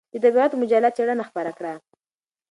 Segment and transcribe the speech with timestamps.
[0.11, 1.73] د طبعیت مجله څېړنه خپره کړه.